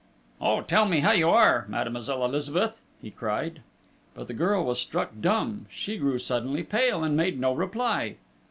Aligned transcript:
"Oh, 0.41 0.61
tell 0.61 0.87
me 0.87 1.01
how 1.01 1.11
you 1.11 1.29
are, 1.29 1.67
Mademoiselle 1.69 2.25
Elizabeth!" 2.25 2.81
he 3.03 3.11
cried. 3.11 3.61
But 4.15 4.29
the 4.29 4.33
girl 4.33 4.65
was 4.65 4.79
struck 4.81 5.11
dumb: 5.21 5.67
she 5.69 5.97
grew 5.99 6.17
suddenly 6.17 6.63
pale, 6.63 7.03
and 7.03 7.15
made 7.15 7.39
no 7.39 7.53
reply. 7.53 8.15